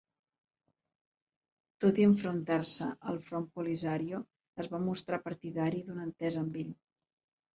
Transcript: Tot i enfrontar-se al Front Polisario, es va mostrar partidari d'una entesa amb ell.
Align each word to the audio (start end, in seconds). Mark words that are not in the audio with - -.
Tot 1.85 1.99
i 2.03 2.05
enfrontar-se 2.11 2.87
al 3.11 3.19
Front 3.27 3.45
Polisario, 3.59 4.21
es 4.63 4.69
va 4.73 4.81
mostrar 4.87 5.21
partidari 5.27 5.83
d'una 5.91 6.07
entesa 6.11 6.43
amb 6.45 6.57
ell. 6.63 6.73